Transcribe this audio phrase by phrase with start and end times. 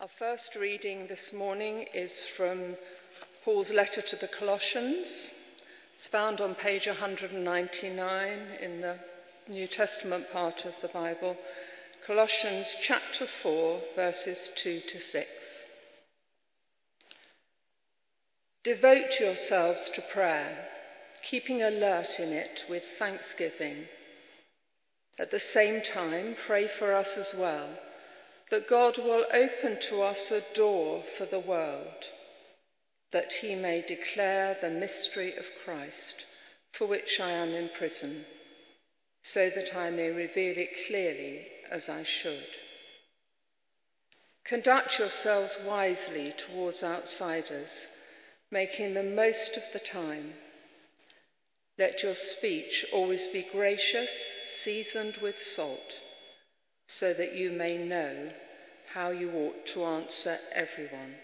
[0.00, 2.76] Our first reading this morning is from
[3.44, 5.08] Paul's letter to the Colossians.
[5.96, 9.00] It's found on page 199 in the
[9.48, 11.36] New Testament part of the Bible.
[12.06, 15.28] Colossians chapter 4, verses 2 to 6.
[18.62, 20.68] Devote yourselves to prayer,
[21.28, 23.86] keeping alert in it with thanksgiving.
[25.18, 27.68] At the same time, pray for us as well
[28.50, 32.04] that God will open to us a door for the world,
[33.12, 36.24] that he may declare the mystery of Christ,
[36.72, 38.24] for which I am in prison,
[39.22, 42.46] so that I may reveal it clearly as I should.
[44.44, 47.68] Conduct yourselves wisely towards outsiders,
[48.50, 50.32] making the most of the time.
[51.78, 54.08] Let your speech always be gracious,
[54.64, 55.92] seasoned with salt
[56.98, 58.30] so that you may know
[58.94, 61.14] how you ought to answer everyone.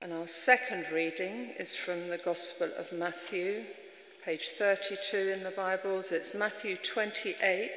[0.00, 3.64] And our second reading is from the Gospel of Matthew,
[4.24, 6.06] page 32 in the Bibles.
[6.10, 7.70] It's Matthew 28,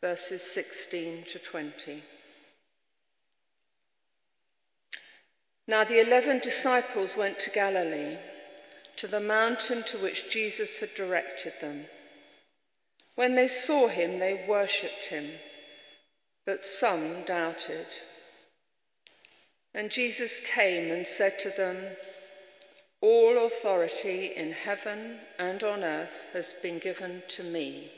[0.00, 2.04] verses 16 to 20.
[5.66, 8.18] Now the eleven disciples went to Galilee,
[8.96, 11.86] to the mountain to which Jesus had directed them.
[13.14, 15.38] When they saw him, they worshipped him,
[16.46, 17.86] but some doubted.
[19.74, 21.96] And Jesus came and said to them,
[23.00, 27.92] All authority in heaven and on earth has been given to me.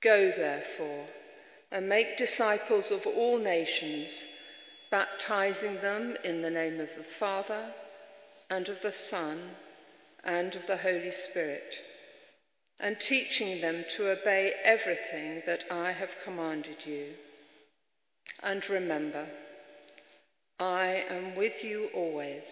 [0.00, 1.06] Go, therefore,
[1.70, 4.10] and make disciples of all nations,
[4.90, 7.74] baptizing them in the name of the Father,
[8.48, 9.56] and of the Son,
[10.22, 11.74] and of the Holy Spirit
[12.78, 17.14] and teaching them to obey everything that I have commanded you.
[18.42, 19.26] And remember,
[20.58, 22.42] I am with you always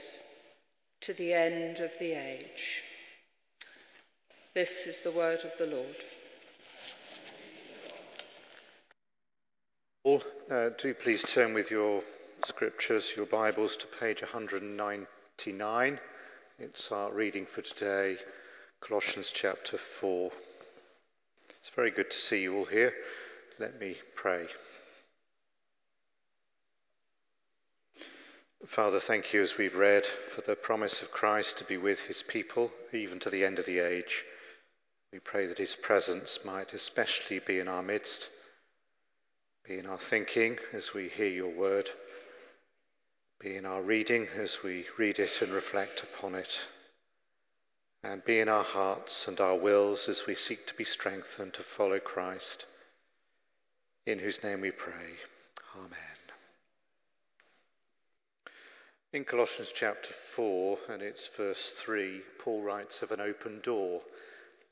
[1.03, 2.83] to the end of the age.
[4.55, 5.97] This is the word of the Lord.
[10.05, 12.03] All, uh, do please turn with your
[12.47, 16.01] scriptures, your Bibles, to page 199.
[16.59, 18.17] It's our reading for today.
[18.87, 20.31] Colossians chapter 4.
[21.59, 22.93] It's very good to see you all here.
[23.59, 24.45] Let me pray.
[28.67, 32.23] Father, thank you as we've read for the promise of Christ to be with his
[32.25, 34.25] people even to the end of the age.
[35.15, 38.29] We pray that his presence might especially be in our midst,
[39.67, 41.89] be in our thinking as we hear your word,
[43.41, 46.59] be in our reading as we read it and reflect upon it
[48.05, 51.63] and be in our hearts and our wills as we seek to be strengthened to
[51.63, 52.67] follow Christ,
[54.07, 55.17] in whose name we pray.
[55.77, 56.15] Amen.
[59.15, 64.01] In Colossians chapter 4 and it's verse 3, Paul writes of an open door.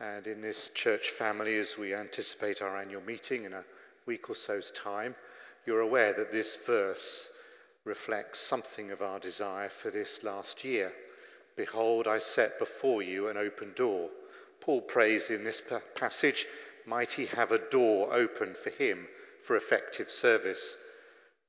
[0.01, 3.65] And in this church family, as we anticipate our annual meeting in a
[4.05, 5.15] week or so's time,
[5.65, 7.31] you're aware that this verse
[7.85, 10.93] reflects something of our desire for this last year.
[11.57, 14.09] Behold, I set before you an open door.
[14.61, 15.61] Paul prays in this
[15.97, 16.47] passage,
[16.87, 19.07] might he have a door open for him
[19.45, 20.77] for effective service.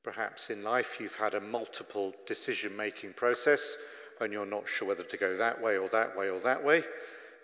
[0.04, 3.78] Perhaps in life you've had a multiple decision making process
[4.20, 6.84] and you're not sure whether to go that way or that way or that way.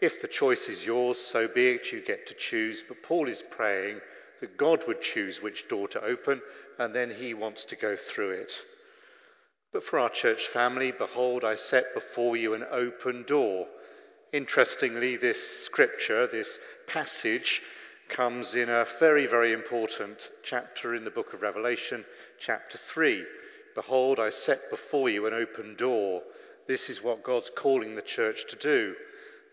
[0.01, 2.83] If the choice is yours, so be it, you get to choose.
[2.87, 3.99] But Paul is praying
[4.39, 6.41] that God would choose which door to open
[6.77, 8.53] and then he wants to go through it.
[9.71, 13.67] But for our church family, behold, I set before you an open door.
[14.33, 17.61] Interestingly, this scripture, this passage,
[18.09, 22.03] comes in a very, very important chapter in the book of Revelation,
[22.39, 23.23] chapter 3.
[23.75, 26.23] Behold, I set before you an open door.
[26.67, 28.95] This is what God's calling the church to do.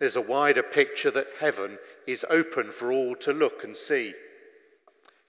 [0.01, 4.15] There's a wider picture that heaven is open for all to look and see.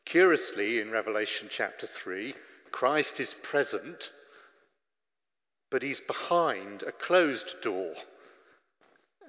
[0.05, 2.33] Curiously, in Revelation chapter 3,
[2.72, 4.11] Christ is present
[5.69, 7.93] but he's behind a closed door.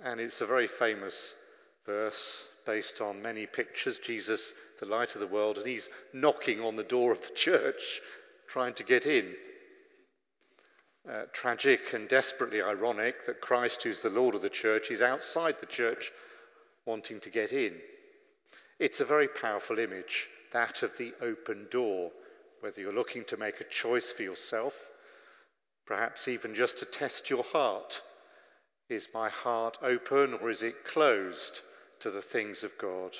[0.04, 1.34] And it's a very famous
[1.84, 3.98] verse based on many pictures.
[3.98, 8.00] Jesus, the light of the world, and he's knocking on the door of the church,
[8.48, 9.32] trying to get in.
[11.10, 15.56] Uh, tragic and desperately ironic that Christ, who's the Lord of the church, is outside
[15.58, 16.10] the church
[16.84, 17.74] wanting to get in.
[18.78, 22.10] It's a very powerful image, that of the open door,
[22.60, 24.74] whether you're looking to make a choice for yourself
[25.88, 28.02] Perhaps even just to test your heart.
[28.90, 31.62] Is my heart open or is it closed
[32.00, 33.12] to the things of God?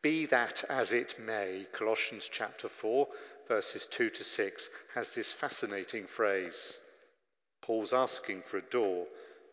[0.00, 3.06] Be that as it may, Colossians chapter 4,
[3.46, 6.78] verses 2 to 6, has this fascinating phrase.
[7.60, 9.04] Paul's asking for a door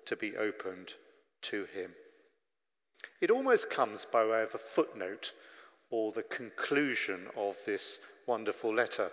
[0.06, 0.94] to be opened
[1.42, 1.92] to him.
[3.20, 5.34] It almost comes by way of a footnote
[5.90, 9.12] or the conclusion of this wonderful letter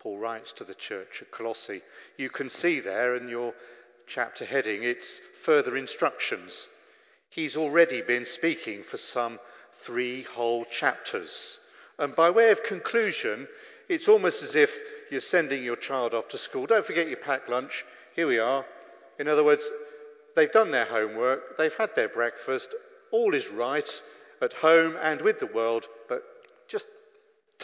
[0.00, 1.82] Paul writes to the church at Colossae.
[2.16, 3.54] You can see there in your
[4.06, 6.68] chapter heading, it's further instructions.
[7.28, 9.38] He's already been speaking for some
[9.84, 11.60] three whole chapters.
[11.98, 13.48] And by way of conclusion,
[13.88, 14.70] it's almost as if
[15.10, 16.66] you're sending your child off to school.
[16.66, 17.84] Don't forget your packed lunch.
[18.14, 18.64] Here we are.
[19.18, 19.68] In other words,
[20.34, 22.68] they've done their homework, they've had their breakfast,
[23.10, 23.88] all is right
[24.42, 26.22] at home and with the world, but
[26.68, 26.86] just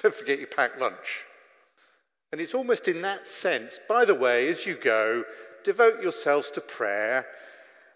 [0.00, 1.25] don't forget your packed lunch.
[2.32, 5.23] And it's almost in that sense, by the way, as you go,
[5.64, 7.26] devote yourselves to prayer.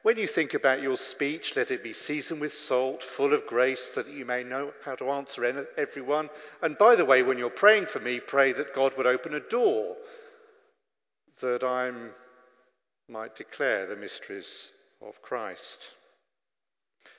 [0.03, 3.91] When you think about your speech, let it be seasoned with salt, full of grace,
[3.95, 6.29] so that you may know how to answer everyone.
[6.63, 9.41] And by the way, when you're praying for me, pray that God would open a
[9.41, 9.97] door
[11.41, 11.91] that I
[13.11, 14.71] might declare the mysteries
[15.03, 15.79] of Christ.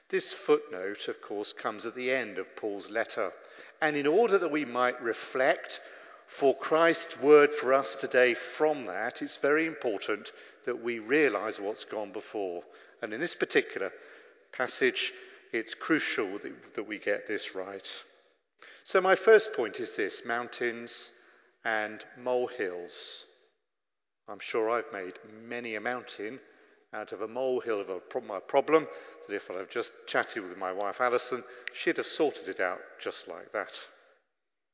[0.09, 3.31] This footnote, of course, comes at the end of Paul's letter.
[3.81, 5.81] And in order that we might reflect
[6.39, 10.31] for Christ's word for us today from that, it's very important
[10.65, 12.63] that we realize what's gone before.
[13.01, 13.91] And in this particular
[14.51, 15.13] passage,
[15.53, 16.39] it's crucial
[16.75, 17.87] that, we get this right.
[18.83, 21.11] So, my first point is this mountains
[21.63, 23.25] and molehills.
[24.27, 25.13] I'm sure I've made
[25.47, 26.39] many a mountain
[26.93, 28.87] out of a molehill of a problem
[29.27, 32.79] that if I'd have just chatted with my wife Alison, she'd have sorted it out
[33.01, 33.71] just like that.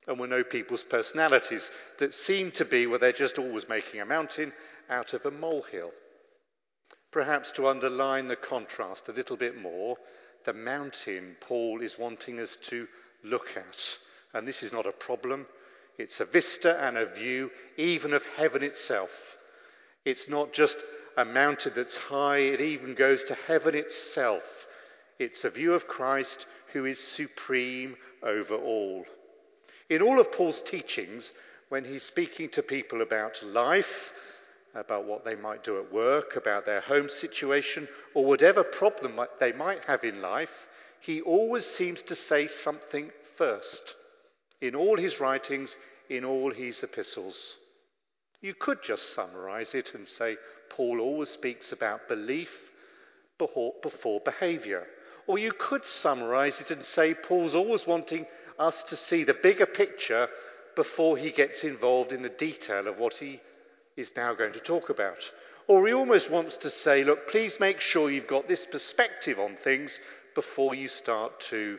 [0.07, 1.69] And we know people's personalities
[1.99, 4.51] that seem to be where they're just always making a mountain
[4.89, 5.91] out of a molehill.
[7.11, 9.97] Perhaps to underline the contrast a little bit more,
[10.45, 12.87] the mountain Paul is wanting us to
[13.23, 13.97] look at.
[14.33, 15.45] And this is not a problem,
[15.97, 19.11] it's a vista and a view, even of heaven itself.
[20.05, 20.77] It's not just
[21.15, 24.43] a mountain that's high, it even goes to heaven itself.
[25.19, 29.05] It's a view of Christ who is supreme over all.
[29.93, 31.31] In all of Paul's teachings,
[31.69, 34.11] when he's speaking to people about life,
[34.73, 39.51] about what they might do at work, about their home situation, or whatever problem they
[39.51, 40.49] might have in life,
[40.99, 43.93] he always seems to say something first.
[44.61, 45.75] In all his writings,
[46.09, 47.57] in all his epistles.
[48.41, 50.37] You could just summarize it and say
[50.71, 52.49] Paul always speaks about belief
[53.37, 54.87] before behavior.
[55.27, 58.25] Or you could summarize it and say Paul's always wanting
[58.59, 60.27] us to see the bigger picture
[60.75, 63.39] before he gets involved in the detail of what he
[63.95, 65.19] is now going to talk about.
[65.67, 69.57] Or he almost wants to say, look, please make sure you've got this perspective on
[69.63, 69.99] things
[70.35, 71.77] before you start to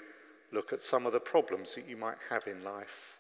[0.53, 3.15] look at some of the problems that you might have in life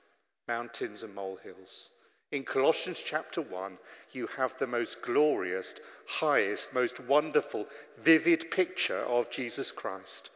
[0.46, 1.88] mountains and molehills.
[2.30, 3.78] In Colossians chapter 1,
[4.12, 5.74] you have the most glorious,
[6.06, 7.66] highest, most wonderful,
[8.02, 10.30] vivid picture of Jesus Christ.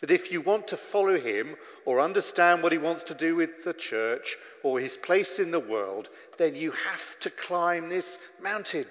[0.00, 3.64] That if you want to follow him or understand what he wants to do with
[3.64, 6.08] the church or his place in the world,
[6.38, 8.86] then you have to climb this mountain.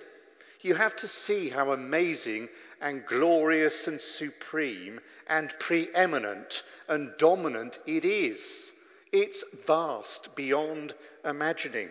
[0.62, 2.50] You have to see how amazing
[2.82, 8.74] and glorious and supreme and preeminent and dominant it is.
[9.12, 11.90] It's vast beyond imagining.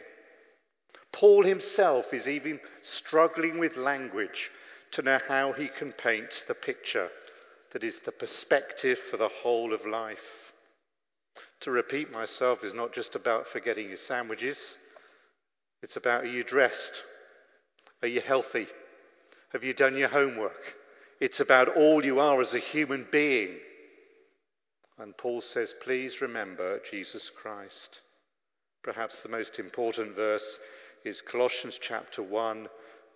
[1.13, 4.51] Paul himself is even struggling with language
[4.91, 7.11] to know how he can paint the picture
[7.75, 10.53] that is the perspective for the whole of life.
[11.63, 14.79] To repeat myself is not just about forgetting your sandwiches,
[15.83, 17.03] it's about are you dressed?
[18.01, 18.69] Are you healthy?
[19.53, 20.75] Have you done your homework?
[21.21, 23.57] It's about all you are as a human being.
[24.99, 28.03] And Paul says, please remember Jesus Christ.
[28.85, 30.61] Perhaps the most important verse
[31.05, 32.69] is Colossians chapter 1,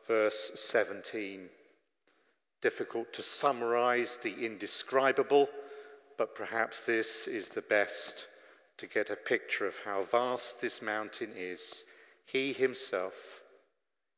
[0.08, 1.48] verse 17
[2.62, 5.48] difficult to summarize the indescribable,
[6.16, 8.26] but perhaps this is the best
[8.78, 11.84] to get a picture of how vast this mountain is.
[12.26, 13.14] He himself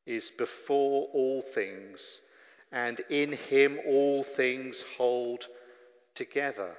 [0.06, 2.00] is before all things,
[2.72, 5.46] and in him all things hold
[6.14, 6.74] together.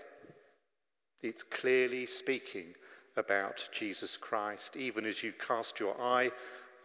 [1.22, 2.74] It's clearly speaking
[3.16, 4.76] about Jesus Christ.
[4.76, 6.32] Even as you cast your eye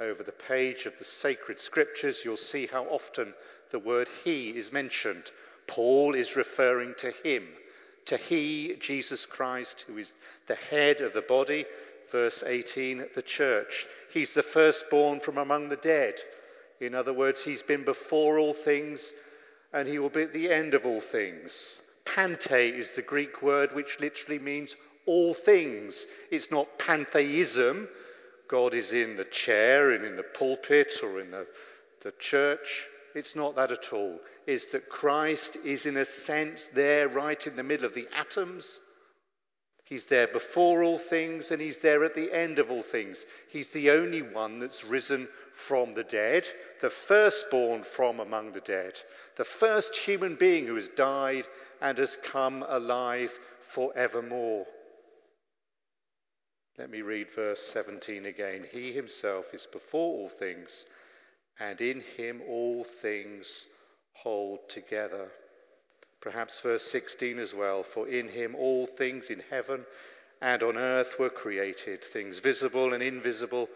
[0.00, 3.32] over the page of the sacred scriptures, you'll see how often
[3.70, 5.30] the word he is mentioned.
[5.66, 7.44] Paul is referring to him,
[8.06, 10.12] to he, Jesus Christ, who is
[10.46, 11.66] the head of the body.
[12.12, 13.86] Verse 18, the church.
[14.12, 16.14] He's the firstborn from among the dead.
[16.80, 19.12] In other words, he's been before all things
[19.72, 21.80] and he will be at the end of all things.
[22.04, 24.74] Pante is the Greek word which literally means
[25.06, 26.06] all things.
[26.30, 27.88] It's not pantheism.
[28.48, 31.46] God is in the chair and in the pulpit or in the,
[32.02, 32.86] the church.
[33.16, 34.20] It's not that at all.
[34.46, 38.80] It's that Christ is, in a sense, there right in the middle of the atoms.
[39.84, 43.24] He's there before all things and he's there at the end of all things.
[43.48, 45.28] He's the only one that's risen
[45.66, 46.44] from the dead,
[46.82, 48.92] the firstborn from among the dead,
[49.38, 51.46] the first human being who has died
[51.80, 53.30] and has come alive
[53.72, 54.66] forevermore.
[56.76, 58.66] Let me read verse 17 again.
[58.70, 60.84] He himself is before all things,
[61.58, 63.66] and in him all things
[64.12, 65.28] hold together.
[66.20, 67.82] Perhaps verse 16 as well.
[67.82, 69.84] For in him all things in heaven
[70.42, 73.68] and on earth were created, things visible and invisible,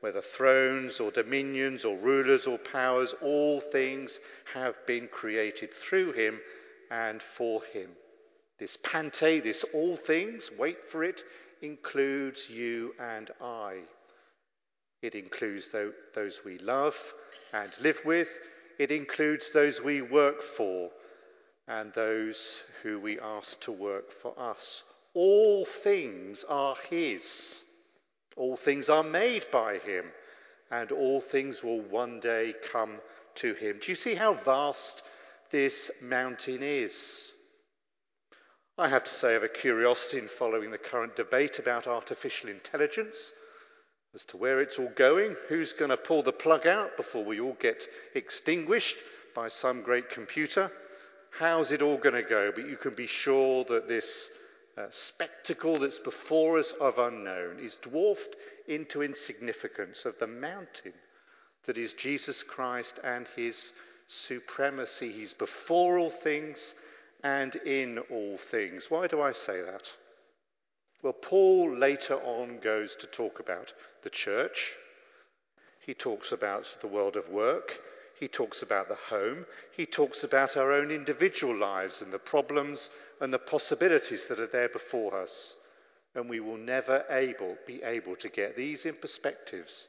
[0.00, 4.18] whether thrones or dominions or rulers or powers, all things
[4.54, 6.38] have been created through him
[6.90, 7.90] and for him.
[8.58, 11.22] This pante, this all things, wait for it,
[11.60, 13.80] includes you and I.
[15.02, 15.68] It includes
[16.14, 16.94] those we love
[17.52, 18.28] and live with.
[18.78, 20.90] It includes those we work for
[21.68, 24.82] and those who we ask to work for us.
[25.14, 27.22] All things are His.
[28.36, 30.04] All things are made by Him,
[30.70, 32.98] and all things will one day come
[33.36, 33.80] to Him.
[33.80, 35.02] Do you see how vast
[35.50, 36.92] this mountain is?
[38.78, 42.50] I have to say, I have a curiosity in following the current debate about artificial
[42.50, 43.16] intelligence
[44.16, 47.38] as to where it's all going, who's going to pull the plug out before we
[47.38, 48.96] all get extinguished
[49.34, 50.70] by some great computer.
[51.38, 52.50] How's it all going to go?
[52.54, 54.30] But you can be sure that this
[54.78, 60.94] uh, spectacle that's before us of unknown is dwarfed into insignificance of the mountain
[61.66, 63.72] that is Jesus Christ and his
[64.08, 65.12] supremacy.
[65.12, 66.74] He's before all things
[67.22, 68.86] and in all things.
[68.88, 69.90] Why do I say that?
[71.02, 73.72] Well, Paul later on goes to talk about
[74.02, 74.72] the church.
[75.80, 77.78] He talks about the world of work.
[78.18, 79.44] He talks about the home.
[79.76, 84.46] He talks about our own individual lives and the problems and the possibilities that are
[84.46, 85.54] there before us.
[86.14, 89.88] And we will never able, be able to get these in perspectives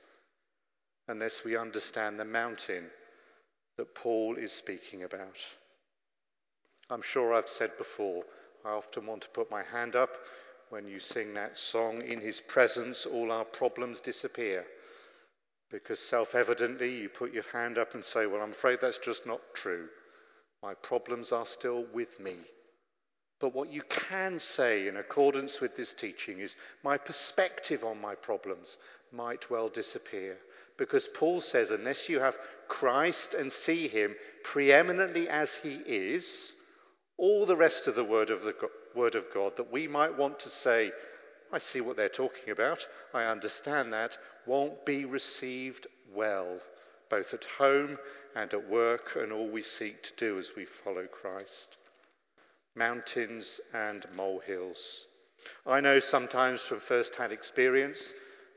[1.07, 2.87] unless we understand the mountain
[3.77, 5.37] that Paul is speaking about.
[6.89, 8.23] I'm sure I've said before,
[8.65, 10.09] I often want to put my hand up
[10.69, 14.65] when you sing that song, In His presence all our problems disappear.
[15.71, 19.25] Because self evidently you put your hand up and say, Well, I'm afraid that's just
[19.25, 19.87] not true.
[20.63, 22.35] My problems are still with me.
[23.39, 28.15] But what you can say in accordance with this teaching is, My perspective on my
[28.15, 28.77] problems
[29.11, 30.37] might well disappear.
[30.77, 36.53] Because Paul says, unless you have Christ and see him preeminently as he is,
[37.17, 38.53] all the rest of the word of, the
[38.97, 40.91] word of God that we might want to say,
[41.53, 46.59] I see what they're talking about, I understand that, won't be received well,
[47.09, 47.97] both at home
[48.35, 51.77] and at work, and all we seek to do as we follow Christ.
[52.75, 55.05] Mountains and molehills.
[55.65, 58.13] I know sometimes from first hand experience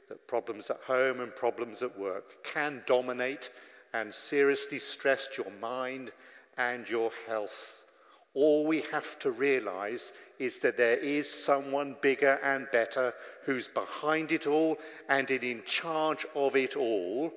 [0.08, 3.48] that problems at home and problems at work can dominate
[3.92, 6.10] and seriously stress your mind
[6.56, 7.84] and your health.
[8.34, 13.12] All we have to realize is that there is someone bigger and better
[13.44, 17.32] who's behind it all and is in charge of it all,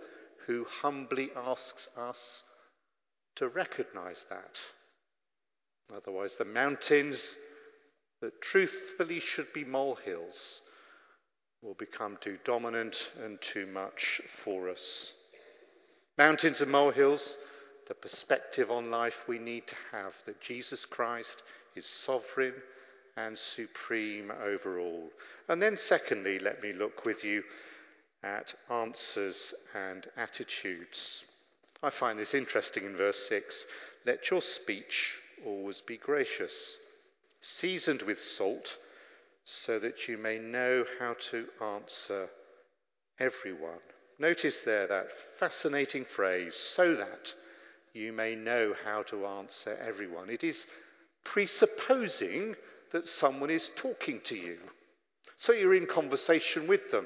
[0.45, 2.43] who humbly asks us
[3.35, 4.59] to recognize that.
[5.95, 7.35] Otherwise, the mountains
[8.21, 10.61] that truthfully should be molehills
[11.61, 15.13] will become too dominant and too much for us.
[16.17, 17.37] Mountains and molehills
[17.87, 21.43] the perspective on life we need to have that Jesus Christ
[21.75, 22.53] is sovereign
[23.15, 25.09] and supreme over all.
[25.47, 27.43] And then, secondly, let me look with you
[28.23, 31.23] at answers and attitudes.
[31.81, 33.65] I find this interesting in verse 6.
[34.05, 35.13] Let your speech
[35.45, 36.77] always be gracious,
[37.41, 38.77] seasoned with salt,
[39.45, 42.29] so that you may know how to answer
[43.19, 43.81] everyone.
[44.17, 45.07] Notice there that
[45.39, 47.33] fascinating phrase, so that
[47.93, 50.29] you may know how to answer everyone.
[50.29, 50.65] It is
[51.23, 52.55] presupposing
[52.91, 54.57] that someone is talking to you.
[55.37, 57.05] So you're in conversation with them.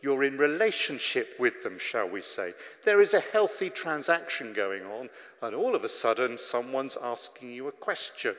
[0.00, 2.52] You're in relationship with them, shall we say.
[2.84, 5.08] There is a healthy transaction going on,
[5.42, 8.34] and all of a sudden, someone's asking you a question.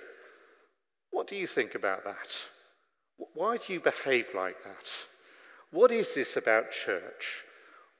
[1.11, 2.15] What do you think about that?
[3.33, 4.89] Why do you behave like that?
[5.71, 7.43] What is this about church?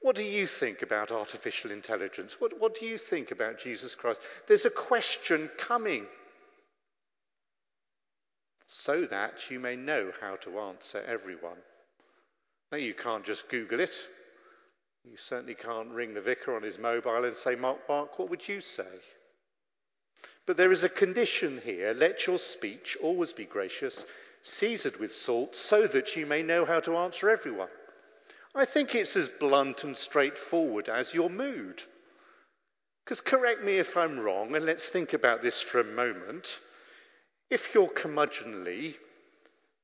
[0.00, 2.36] What do you think about artificial intelligence?
[2.38, 4.20] What, what do you think about Jesus Christ?
[4.48, 6.06] There's a question coming.
[8.84, 11.58] so that you may know how to answer everyone.
[12.70, 13.92] Now, you can't just Google it.
[15.04, 18.46] You certainly can't ring the vicar on his mobile and say, Mark, Mark, what would
[18.46, 18.84] you say?
[20.46, 21.92] But there is a condition here.
[21.92, 24.04] Let your speech always be gracious,
[24.42, 27.68] seasoned with salt, so that you may know how to answer everyone.
[28.54, 31.82] I think it's as blunt and straightforward as your mood.
[33.04, 36.46] Because correct me if I'm wrong, and let's think about this for a moment.
[37.50, 38.94] If you're curmudgeonly,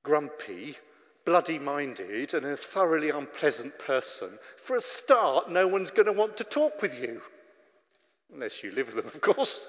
[0.04, 0.76] grumpy,
[1.24, 6.36] bloody minded, and a thoroughly unpleasant person, for a start, no one's going to want
[6.36, 7.20] to talk with you.
[8.32, 9.68] Unless you live with them, of course.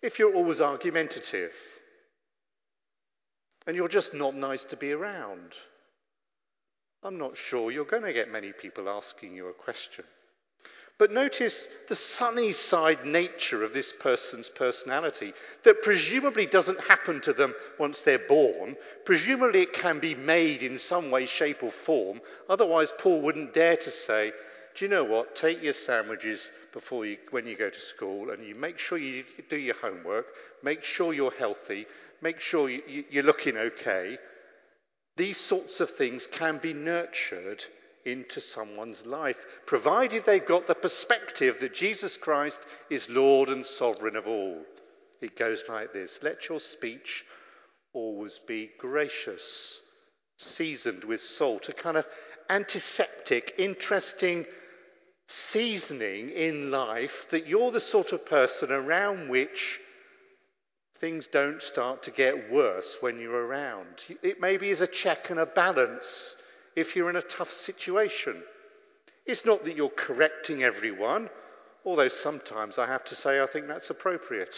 [0.00, 1.52] If you're always argumentative,
[3.66, 5.54] and you're just not nice to be around,
[7.02, 10.04] I'm not sure you're going to get many people asking you a question.
[10.98, 15.32] But notice the sunny side nature of this person's personality
[15.64, 18.76] that presumably doesn't happen to them once they're born.
[19.04, 22.20] Presumably it can be made in some way, shape, or form.
[22.48, 24.32] Otherwise, Paul wouldn't dare to say,
[24.76, 25.34] Do you know what?
[25.34, 26.40] Take your sandwiches
[26.72, 30.26] before you, when you go to school and you make sure you do your homework,
[30.62, 31.86] make sure you're healthy,
[32.20, 34.18] make sure you, you're looking okay.
[35.22, 37.64] These sorts of things can be nurtured
[38.04, 39.36] into someone's life,
[39.66, 42.58] provided they've got the perspective that Jesus Christ
[42.90, 44.64] is Lord and sovereign of all.
[45.20, 47.24] It goes like this Let your speech
[47.92, 49.78] always be gracious,
[50.38, 52.06] seasoned with salt, a kind of
[52.50, 54.44] antiseptic, interesting
[55.52, 59.78] seasoning in life that you're the sort of person around which
[61.02, 63.88] things don't start to get worse when you're around.
[64.22, 66.36] It maybe is a check and a balance
[66.76, 68.40] if you're in a tough situation.
[69.26, 71.28] It's not that you're correcting everyone,
[71.84, 74.54] although sometimes I have to say I think that's appropriate.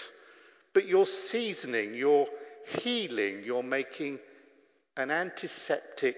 [0.74, 2.26] But you're seasoning, you're
[2.82, 4.18] healing, you're making
[4.98, 6.16] an antiseptic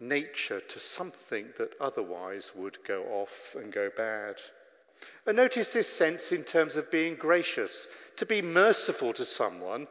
[0.00, 4.34] nature to something that otherwise would go off and go bad.
[5.26, 7.86] And notice this sense in terms of being gracious.
[8.16, 9.86] To be merciful to someone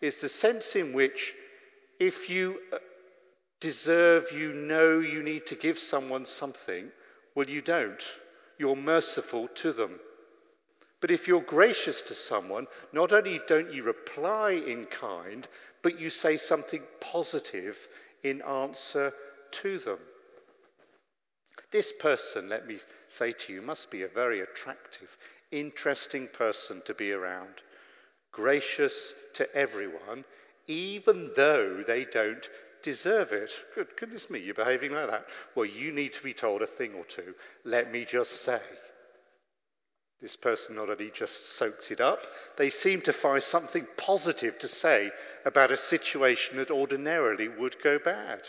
[0.00, 1.34] is the sense in which
[1.98, 2.78] if you uh,
[3.60, 6.90] deserve, you know you need to give someone something,
[7.34, 8.02] well, you don't.
[8.58, 9.98] You're merciful to them.
[11.00, 15.46] But if you're gracious to someone, not only don't you reply in kind,
[15.82, 17.76] but you say something positive
[18.24, 19.12] in answer
[19.62, 19.98] to them.
[21.72, 22.78] This person, let me
[23.18, 25.08] say to you, must be a very attractive,
[25.50, 27.62] interesting person to be around.
[28.32, 30.24] Gracious to everyone,
[30.66, 32.48] even though they don't
[32.82, 33.50] deserve it.
[33.74, 35.26] Good goodness me, you're behaving like that.
[35.54, 37.34] Well, you need to be told a thing or two.
[37.64, 38.60] Let me just say.
[40.22, 42.20] This person not only just soaks it up,
[42.56, 45.10] they seem to find something positive to say
[45.44, 48.40] about a situation that ordinarily would go bad.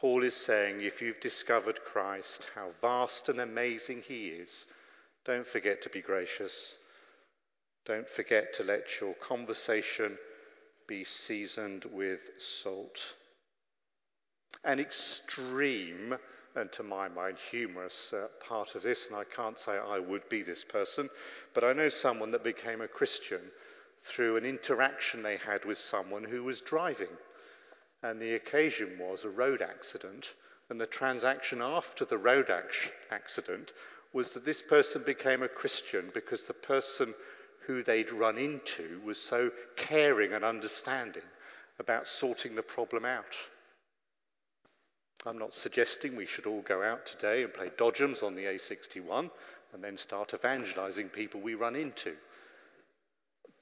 [0.00, 4.64] Paul is saying if you've discovered Christ, how vast and amazing he is,
[5.26, 6.76] don't forget to be gracious.
[7.84, 10.16] Don't forget to let your conversation
[10.88, 12.20] be seasoned with
[12.62, 12.98] salt.
[14.64, 16.16] An extreme,
[16.56, 20.26] and to my mind, humorous uh, part of this, and I can't say I would
[20.30, 21.10] be this person,
[21.54, 23.40] but I know someone that became a Christian
[24.04, 27.08] through an interaction they had with someone who was driving.
[28.02, 30.28] And the occasion was a road accident,
[30.68, 32.50] and the transaction after the road
[33.10, 33.72] accident
[34.12, 37.14] was that this person became a Christian because the person
[37.66, 41.22] who they'd run into was so caring and understanding
[41.78, 43.36] about sorting the problem out.
[45.26, 49.30] I'm not suggesting we should all go out today and play dodgems on the A61
[49.72, 52.14] and then start evangelizing people we run into.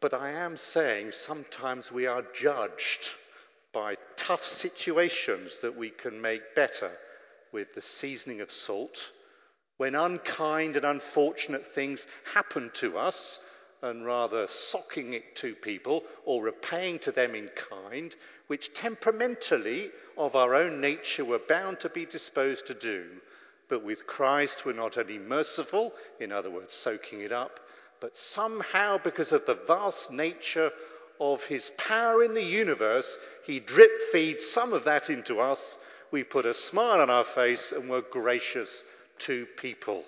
[0.01, 3.11] But I am saying sometimes we are judged
[3.73, 6.91] by tough situations that we can make better
[7.53, 8.99] with the seasoning of salt.
[9.77, 12.01] When unkind and unfortunate things
[12.35, 13.41] happen to us,
[13.83, 18.15] and rather socking it to people or repaying to them in kind,
[18.49, 23.05] which temperamentally, of our own nature, we're bound to be disposed to do.
[23.69, 27.61] But with Christ, we're not only merciful, in other words, soaking it up,
[28.01, 30.71] but somehow, because of the vast nature
[31.21, 35.79] of his power in the universe, he drip feeds some of that into us.
[36.11, 38.85] We put a smile on our face and we're gracious
[39.21, 40.05] to people.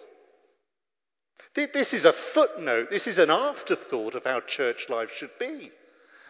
[1.55, 5.70] This is a footnote, this is an afterthought of how church life should be.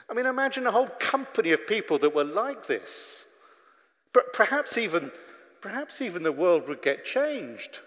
[0.09, 3.25] I mean, imagine a whole company of people that were like this.
[4.13, 5.13] But perhaps even,
[5.61, 7.79] perhaps even the world would get changed.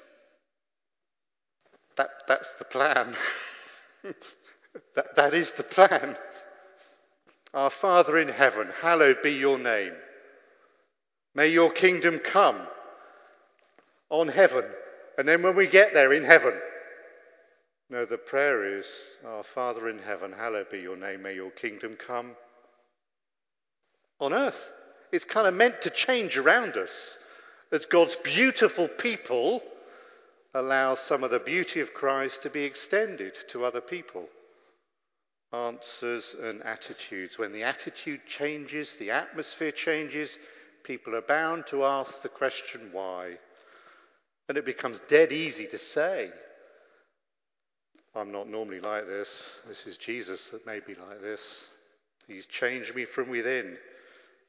[1.98, 3.16] That, that's the plan.
[4.96, 6.16] That, that is the plan.
[7.54, 9.94] Our Father in heaven, hallowed be your name.
[11.36, 12.62] May your kingdom come
[14.10, 14.64] on heaven.
[15.18, 16.54] And then when we get there in heaven,
[17.90, 18.88] no, the prayer is,
[19.26, 21.22] Our Father in heaven, hallowed be your name.
[21.22, 22.32] May your kingdom come
[24.20, 24.72] on earth.
[25.12, 27.18] It's kind of meant to change around us
[27.72, 29.62] as God's beautiful people
[30.56, 34.28] allow some of the beauty of Christ to be extended to other people.
[35.54, 37.38] Answers and attitudes.
[37.38, 40.40] When the attitude changes, the atmosphere changes,
[40.84, 43.38] people are bound to ask the question why.
[44.50, 46.30] And it becomes dead easy to say,
[48.16, 49.30] I'm not normally like this.
[49.68, 51.42] This is Jesus that made me like this.
[52.28, 53.78] He's changed me from within.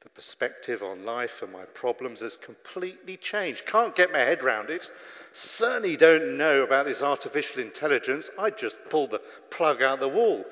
[0.03, 3.65] The perspective on life and my problems has completely changed.
[3.65, 4.87] Can't get my head round it.
[5.33, 8.29] Certainly don't know about this artificial intelligence.
[8.37, 10.45] I just pulled the plug out the wall.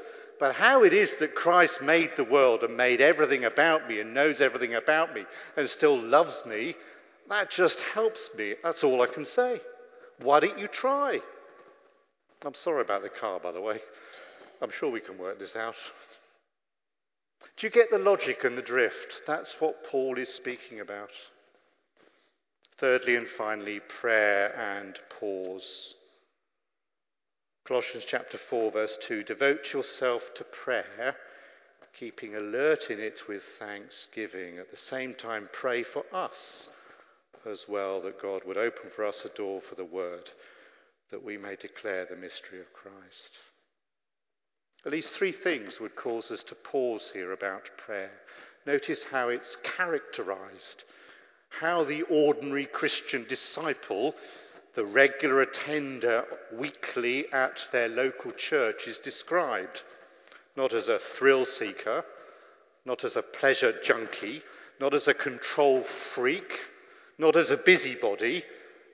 [0.44, 4.14] But how it is that Christ made the world and made everything about me and
[4.14, 5.24] knows everything about me
[5.56, 6.76] and still loves me,
[7.30, 8.56] that just helps me.
[8.62, 9.62] That's all I can say.
[10.20, 11.22] Why don't you try?
[12.46, 13.80] I'm sorry about the car, by the way.
[14.62, 15.76] I'm sure we can work this out.
[17.56, 19.22] Do you get the logic and the drift?
[19.26, 21.12] That's what Paul is speaking about.
[22.80, 25.96] Thirdly and finally, prayer and pause.
[27.66, 31.16] Colossians chapter 4, verse 2 Devote yourself to prayer,
[31.98, 34.58] keeping alert in it with thanksgiving.
[34.58, 36.70] At the same time, pray for us
[37.50, 40.30] as well, that God would open for us a door for the word,
[41.10, 43.38] that we may declare the mystery of Christ.
[44.86, 48.12] At least three things would cause us to pause here about prayer.
[48.66, 50.84] Notice how it's characterized,
[51.48, 54.16] how the ordinary Christian disciple,
[54.76, 59.84] the regular attender weekly at their local church, is described.
[60.56, 62.04] Not as a thrill seeker,
[62.86, 64.42] not as a pleasure junkie,
[64.80, 66.60] not as a control freak,
[67.18, 68.44] not as a busybody.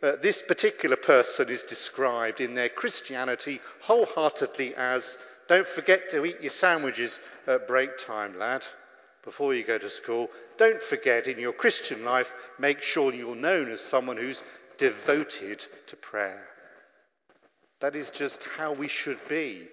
[0.02, 6.42] Uh, this particular person is described in their Christianity wholeheartedly as don't forget to eat
[6.42, 8.63] your sandwiches at break time, lad,
[9.26, 10.30] before you go to school.
[10.58, 12.28] Don't forget in your Christian life,
[12.60, 14.42] make sure you're known as someone who's
[14.80, 16.44] devoted to prayer.
[17.82, 19.68] That is just how we should be.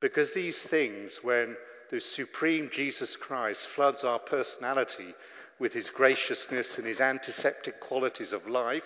[0.00, 1.56] Because these things, when
[1.90, 5.14] the supreme Jesus Christ floods our personality
[5.58, 8.84] with his graciousness and his antiseptic qualities of life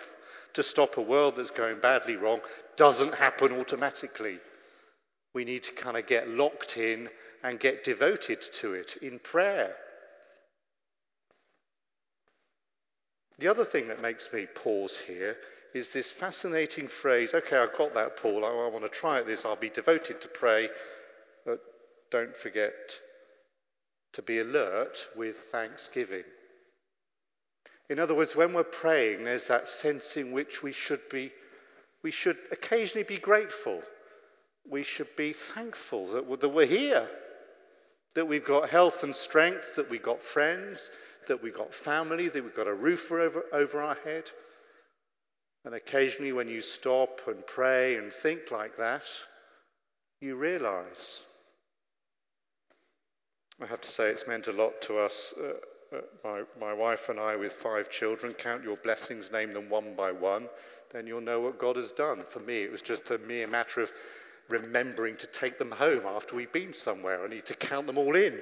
[0.54, 2.40] to stop a world that's going badly wrong,
[2.76, 4.38] doesn't happen automatically.
[5.34, 7.08] We need to kind of get locked in
[7.42, 9.74] and get devoted to it in prayer.
[13.38, 15.36] The other thing that makes me pause here
[15.74, 18.44] is this fascinating phrase okay, I've got that, Paul.
[18.44, 19.44] I, I want to try at this.
[19.44, 20.68] I'll be devoted to pray.
[21.44, 21.60] But
[22.10, 22.72] don't forget
[24.12, 26.22] to be alert with thanksgiving.
[27.90, 31.32] In other words, when we're praying, there's that sense in which we should be,
[32.02, 33.82] we should occasionally be grateful
[34.70, 37.08] we should be thankful that, that we're here,
[38.14, 40.90] that we've got health and strength, that we've got friends,
[41.28, 44.24] that we've got family, that we've got a roof over, over our head.
[45.64, 49.02] And occasionally, when you stop and pray and think like that,
[50.20, 51.22] you realize.
[53.62, 55.32] I have to say, it's meant a lot to us.
[55.40, 59.70] Uh, uh, my, my wife and I, with five children, count your blessings, name them
[59.70, 60.48] one by one,
[60.92, 62.24] then you'll know what God has done.
[62.32, 63.90] For me, it was just a mere matter of
[64.48, 67.24] remembering to take them home after we've been somewhere.
[67.24, 68.40] I need to count them all in,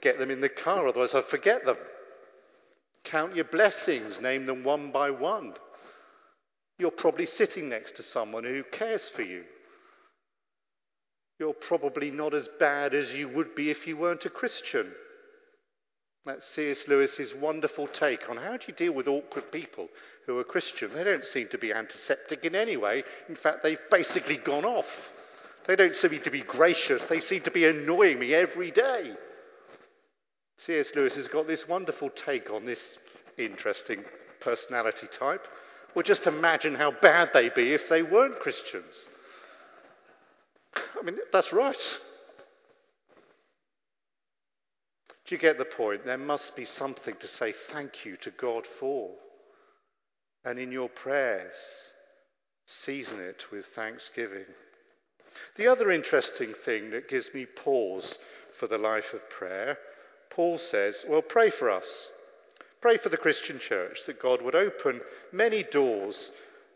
[0.00, 1.76] get them in the car, otherwise I'd forget them.
[3.04, 5.54] Count your blessings, name them one by one.
[6.78, 9.44] You're probably sitting next to someone who cares for you.
[11.38, 14.92] You're probably not as bad as you would be if you weren't a Christian.
[16.24, 16.84] That's C.S.
[16.86, 19.88] Lewis's wonderful take on how do you deal with awkward people
[20.26, 20.94] who are Christian.
[20.94, 23.02] They don't seem to be antiseptic in any way.
[23.28, 24.86] In fact, they've basically gone off.
[25.66, 29.12] They don't seem to be gracious, they seem to be annoying me every day.
[30.66, 30.92] C.S.
[30.94, 32.98] Lewis has got this wonderful take on this
[33.36, 34.04] interesting
[34.40, 35.46] personality type.
[35.94, 39.08] Well, just imagine how bad they'd be if they weren't Christians.
[40.74, 41.76] I mean, that's right.
[45.26, 46.04] Do you get the point?
[46.04, 49.10] There must be something to say thank you to God for.
[50.44, 51.54] And in your prayers,
[52.66, 54.46] season it with thanksgiving.
[55.56, 58.18] The other interesting thing that gives me pause
[58.58, 59.78] for the life of prayer,
[60.34, 61.86] Paul says, well, pray for us.
[62.80, 65.00] Pray for the Christian church that God would open
[65.32, 66.30] many doors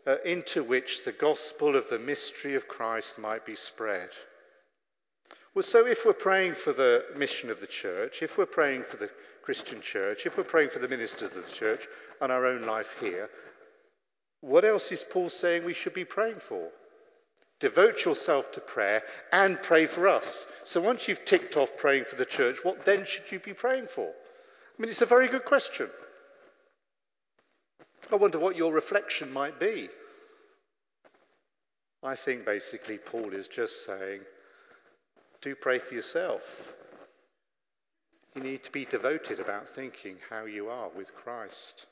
[0.05, 4.09] uh, into which the gospel of the mystery of Christ might be spread.
[5.53, 8.97] Well, so if we're praying for the mission of the church, if we're praying for
[8.97, 9.09] the
[9.43, 11.81] Christian church, if we're praying for the ministers of the church
[12.21, 13.29] and our own life here,
[14.41, 16.69] what else is Paul saying we should be praying for?
[17.59, 20.45] Devote yourself to prayer and pray for us.
[20.63, 23.87] So once you've ticked off praying for the church, what then should you be praying
[23.95, 24.07] for?
[24.07, 25.87] I mean, it's a very good question.
[28.11, 29.89] I wonder what your reflection might be.
[32.03, 34.21] I think basically Paul is just saying,
[35.41, 36.41] do pray for yourself.
[38.35, 41.87] You need to be devoted about thinking how you are with Christ,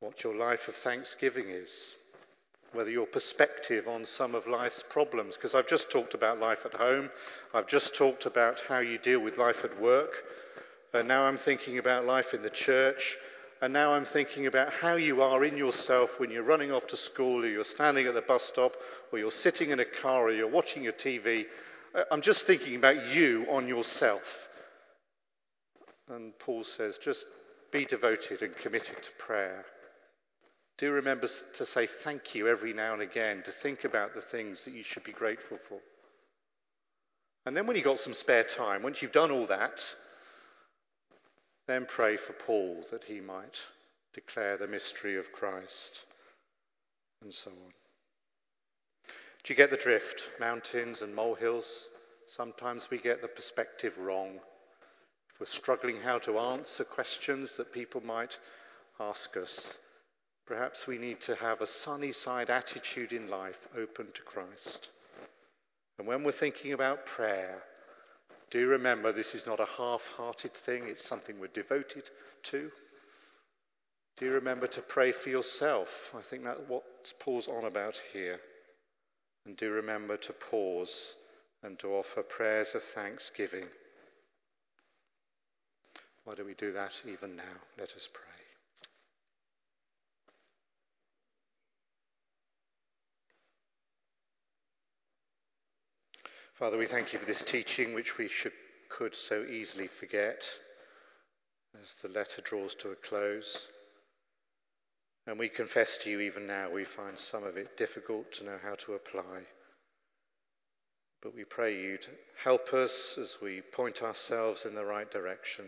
[0.00, 1.70] what your life of thanksgiving is,
[2.72, 6.74] whether your perspective on some of life's problems, because I've just talked about life at
[6.74, 7.10] home,
[7.54, 10.12] I've just talked about how you deal with life at work,
[10.94, 13.16] and now I'm thinking about life in the church,
[13.60, 16.96] and now I'm thinking about how you are in yourself when you're running off to
[16.96, 18.72] school, or you're standing at the bus stop,
[19.12, 21.44] or you're sitting in a car, or you're watching your TV.
[21.94, 24.22] Uh, I'm just thinking about you on yourself.
[26.08, 27.24] And Paul says, just
[27.72, 29.64] be devoted and committed to prayer.
[30.82, 34.64] Do remember to say thank you every now and again, to think about the things
[34.64, 35.78] that you should be grateful for.
[37.46, 39.80] And then when you've got some spare time, once you've done all that,
[41.68, 43.60] then pray for Paul that he might
[44.12, 46.00] declare the mystery of Christ,
[47.22, 47.72] and so on.
[49.06, 50.20] Do you get the drift?
[50.40, 51.86] Mountains and molehills.
[52.26, 54.40] Sometimes we get the perspective wrong.
[55.32, 58.36] If we're struggling how to answer questions that people might
[58.98, 59.76] ask us,
[60.46, 64.88] perhaps we need to have a sunny side attitude in life open to Christ.
[65.98, 67.62] And when we're thinking about prayer,
[68.50, 72.10] do remember this is not a half hearted thing, it's something we're devoted
[72.44, 72.70] to.
[74.18, 75.88] Do remember to pray for yourself?
[76.14, 76.84] I think that's what
[77.20, 78.38] Paul's on about here.
[79.46, 81.14] And do remember to pause
[81.62, 83.66] and to offer prayers of thanksgiving.
[86.24, 87.56] Why do we do that even now?
[87.78, 88.31] Let us pray.
[96.62, 98.52] Father, we thank you for this teaching which we should,
[98.88, 100.44] could so easily forget
[101.82, 103.66] as the letter draws to a close.
[105.26, 108.58] And we confess to you even now we find some of it difficult to know
[108.62, 109.40] how to apply.
[111.20, 112.10] But we pray you to
[112.44, 115.64] help us as we point ourselves in the right direction.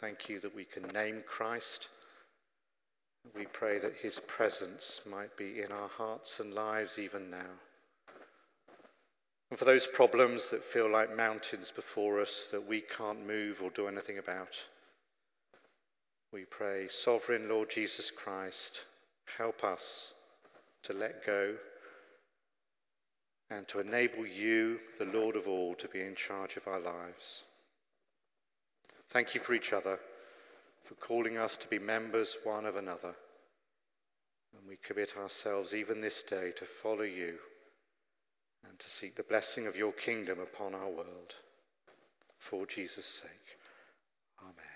[0.00, 1.86] Thank you that we can name Christ.
[3.36, 7.60] We pray that his presence might be in our hearts and lives even now.
[9.52, 13.68] And for those problems that feel like mountains before us that we can't move or
[13.68, 14.48] do anything about,
[16.32, 18.80] we pray, Sovereign Lord Jesus Christ,
[19.36, 20.14] help us
[20.84, 21.56] to let go
[23.50, 27.42] and to enable you, the Lord of all, to be in charge of our lives.
[29.10, 29.98] Thank you for each other,
[30.88, 33.14] for calling us to be members one of another.
[34.56, 37.34] And we commit ourselves even this day to follow you
[38.68, 41.34] and to seek the blessing of your kingdom upon our world.
[42.38, 43.58] For Jesus' sake.
[44.42, 44.71] Amen.